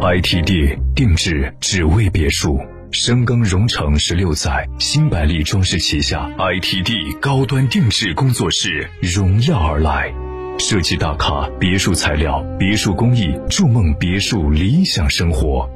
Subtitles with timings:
[0.00, 10.12] ITD 定制只为别墅，深耕荣城十六载，新百利装饰旗下 ITD 高端定制工作室荣耀而来，
[10.58, 15.68] 设计大咖别墅材料、别墅工艺，筑梦别墅理想生活，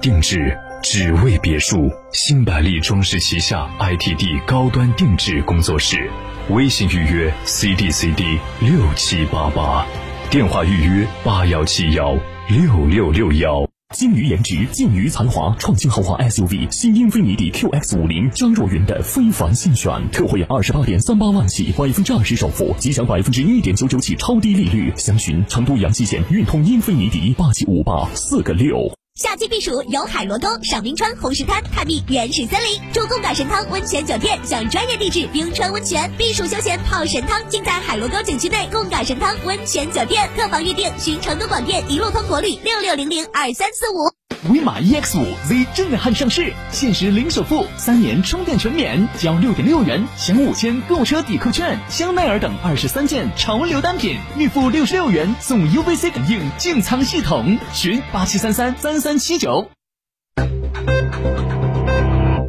[0.00, 0.56] 定制。
[0.82, 6.10] 只为别墅，新百利装饰旗下 ITD 高端定制工作室，
[6.48, 9.86] 微信预约 CDCD 六七八八，
[10.30, 12.16] 电话预约八幺七幺。
[12.50, 13.70] 六六六幺。
[13.94, 24.92] 精于颜值，尽于才华，创新豪华 SUV 新英菲尼迪 QX 五零张若昀的非凡新选，特惠二十八点三八万起，百分之二十首付，即享百分之一点九九起超低利率。
[24.96, 28.99] 详询成都阳西县运通英菲尼迪霸气五八四个六。
[29.20, 40.26] 夏季避暑游海螺沟、赏冰川、红石滩，探秘原始森林，住贡嘎神汤温泉酒店，享专业地质冰川温泉，避暑休闲泡神汤，尽在海螺沟景区内贡嘎神汤温泉酒店。
[40.36, 44.19] 客房预订寻成都广电一路通国旅六六零零二三四五。
[44.50, 59.70] 威马 EX 五 Z 震撼上市，限时零首付，三年充电全免，交六点六元享五千购车抵扣券，香奈儿等二十三件潮流单品，预付六十六元送 UVC 感应净仓系统，询八七三三三三七九。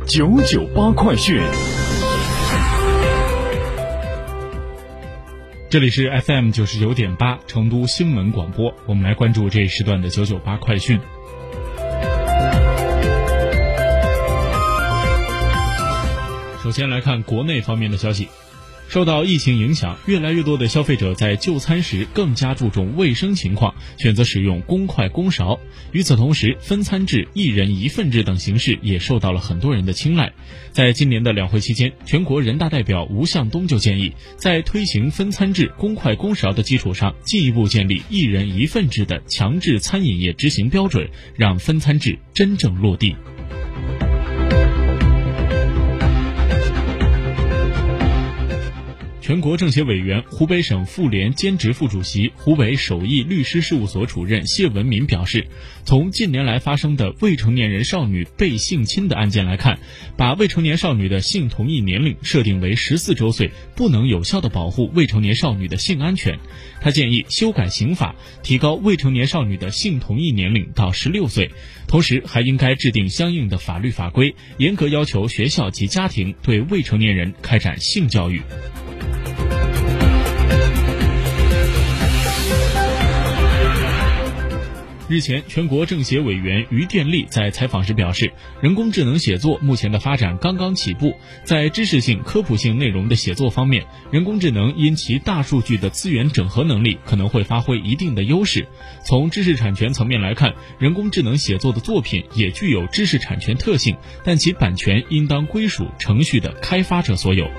[0.07, 1.39] 九九八快讯。
[5.69, 10.99] 这里是 FM 九十九点八成都新闻广播，我们来关注这一时段的九九八快讯。
[16.63, 18.27] 首先来看国内方面的消息，
[18.87, 25.59] 受到疫情影响，越来越多的消费者在就餐时更加注重卫生情况，选择使用公筷公勺。
[25.91, 30.31] 与此同时，分餐制、一人一份制等形式也受到了很多人的青睐。
[30.71, 43.15] 在今年的两会期间，全国人大代表吴向东就建议，在推行分餐制、公筷公勺的基础上，进一步建立一人一份制的强制餐饮业执行标准，让分餐制真正落地。
[49.31, 55.47] 全国政协委员、湖北省妇联兼职副主席、湖北首义律师事务所主任谢文民表示，
[55.85, 59.79] 从近年来发生的未成年人少女被性侵的案件来看，
[60.17, 66.37] 把未成年少女的性同意年龄设定为十四周岁，不能有效的保护未成年少女的性安全。
[66.81, 71.49] 他建议修改刑法，提高未成年少女的性同意年龄到十六岁，
[71.87, 78.41] 同时还应该制定相应的法律法规，严格要求学校及家庭对未成年人开展性教育。
[85.11, 91.13] 日前，全国政协委员于电力在采访时表示，人工智能写作目前的发展刚刚起步，
[91.43, 98.65] 在知识性、科普性内容的写作方面，人工智能因其大数据的资源整合能力可能会发挥一定的优势。
[99.03, 107.51] 从知识产权层面来看，人工智能写作的作品也具有知识产权特性，但其版权应当归属程序的开发者所有。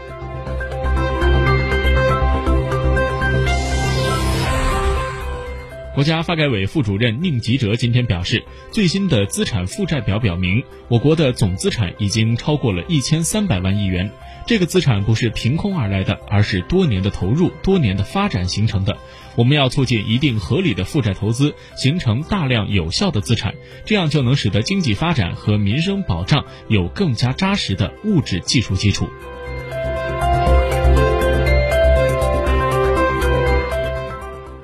[5.94, 14.10] 国家发改委副主任宁吉喆今天表示，最新的资产负债表表明，我国的总资产已经超过了一千三百万亿元。
[14.46, 18.96] 这个资产不是凭空而来的，而是多年的投入、多年的发展形成的。
[19.36, 23.54] 我们要促进一定合理的负债投资，形成大量有效的资产，
[23.84, 29.10] 这样就能使得经济发展和民生保障有更加扎实的物质技术基础。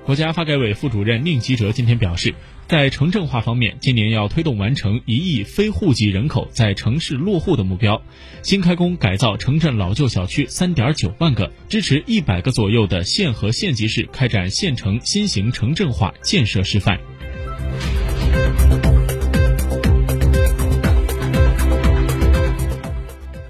[0.09, 2.35] 国家发改委副主任宁吉喆今天表示，
[2.67, 8.01] 在城镇化方面，今年要推动完成一亿非户籍人口在城市落户的目标，
[8.43, 16.99] 新开工改造城镇老旧小区三点九万个，支持一百个左右的县和县级市开展县城新型城镇化建设示范。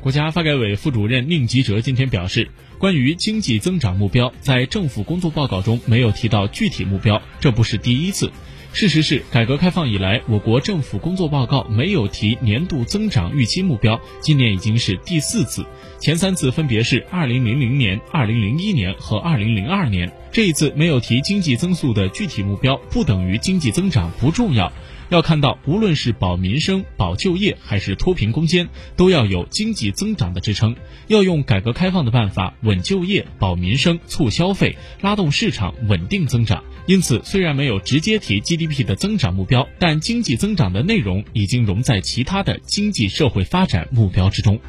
[0.09, 8.33] 国家发改委副主任宁吉喆今天表示，关于经济增长目标，在政府工作报告中没有提到具体目标，这不是第一次。
[8.73, 15.67] 事实是，改革开放以来，我国政府工作报告没有提年度增长预期目标，今年已经是第四次，
[16.01, 20.11] 前三次分别是二零零零年、二零零一年和二零零二年。
[20.33, 24.73] 这一次没有提经济增速的具体目标，不等于经济增长不重要。
[25.09, 30.77] 要看到，无论是保民生、保就业，还是脱贫攻坚，都要有经济增长的支撑。
[31.07, 36.63] 要用改革开放的办法稳就业、保民生、促消费、拉动市场、稳定增长。
[36.87, 44.61] 因此，虽然没有直接提 GDP 的增长目标，但经济增长的内容已经融在其他的经济社会发展目标之中。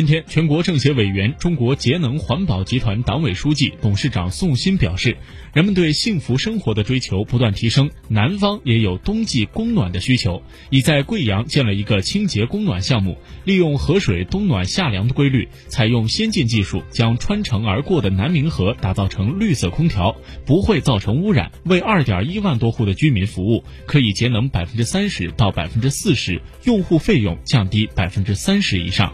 [0.00, 5.14] 今天，全国政协委员、中国节能环保集团党委书记、董事长宋鑫表示，
[5.52, 20.16] 人们对幸福生活的追求不断提升，南方也有冬季供暖的需求，已在贵阳建了一个清洁供暖项目，利用河水冬暖夏凉的规律，采用先进技术，将穿城而过的南明河打造成绿色空调，
[20.46, 29.12] 不会造成污染，为二点一万多户的居民服务，可以节能百分之三十到百分之四十，用户费用降低百分之三十以上。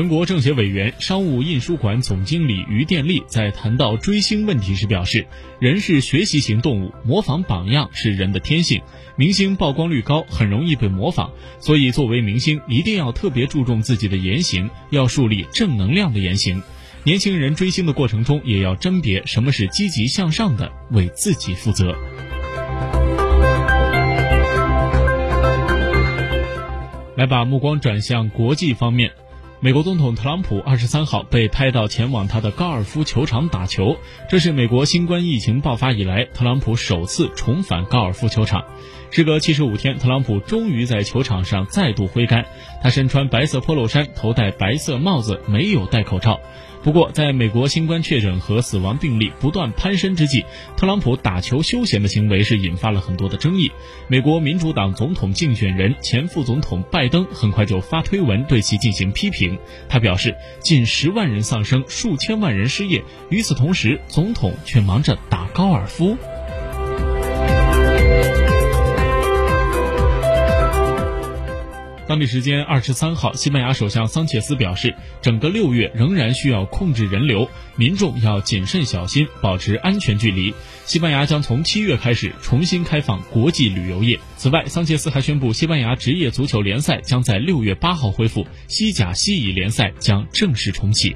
[0.00, 5.26] 全国政协委员、商务印书馆总经理于电力在谈到追星问题时表示
[5.60, 8.80] ：“人是学习型动物，模仿榜样是人的天性。
[9.16, 11.28] 明星曝光率高，很容易被模仿，
[11.60, 16.62] 所以作为明星，一定要特别注重自己的言行，要树立正能量的言行。
[17.04, 21.94] 年轻人追星的过程中，也要甄别什么是积极向上的，为自己负责。”
[27.16, 29.12] 来把目光转向国际方面。
[29.62, 38.64] 美国总统特朗普二十三号被拍到前往他的高尔夫球场打球，这是美国新冠疫情爆发以来特朗普首次重返高尔夫球场。
[39.10, 42.46] 时隔七十五天，特朗普终于在球场上再度挥杆。
[42.82, 46.40] 他身穿白色 Polo 衫，头戴白色帽子，没有戴口罩。
[46.82, 50.46] 不过，在美国新冠确诊和死亡病例不断攀升之际，
[50.78, 53.70] 特朗普打球休闲的行为是引发了很多的争议。
[54.08, 59.49] 美国民主党总统竞选人前副总统拜登很快就发推文对其进行批评。
[59.88, 66.16] 他表示，近十万人丧生，数千万人失业，与此同时，总统却忙着打高尔夫。
[72.10, 80.52] 当地时间二十三号，西班牙首相桑切斯表示，整个六月仍然需要控制人流，民众要谨慎小心，保持安全距离。
[80.84, 84.18] 西班牙将从七月开始重新开放国际旅游业。
[84.36, 91.14] 此外，桑切斯还宣布，西班牙职业足球联赛将在六月八号恢复，西甲、西乙联赛将正式重启。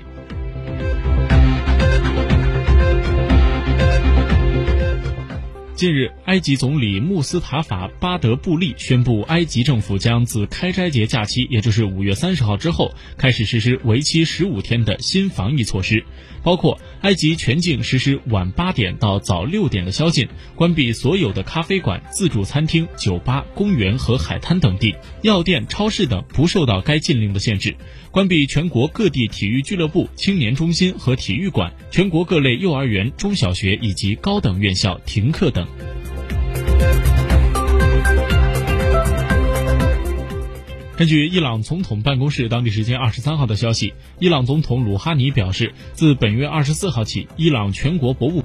[5.84, 16.02] 近日，埃及总理穆斯塔法·巴德布利宣布，埃及政府将自开斋节假期，也就是五月三十号之后，开始实施为期十五天的新防疫措施，
[16.42, 27.76] 包括埃及全境实施晚八点到早六点的宵禁，关闭所有的咖啡馆、自助餐厅、酒吧、公园和海滩等地，药店、超市等不受到该禁令的限制，
[28.14, 35.66] 关闭全国各地体育俱乐部、青年中心和体育馆，全国各类幼儿园、中小学以及高等院校停课等。
[40.96, 48.42] 根据伊朗总统办公室当地时间二十三号的消息，伊朗总统鲁哈尼表示，自本月二十四号起，伊朗全国博物